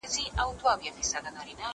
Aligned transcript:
زه 0.13 0.19
هره 0.35 0.43
ورځ 0.49 0.59
ځواب 0.61 0.79
ليکم!؟ 0.83 1.69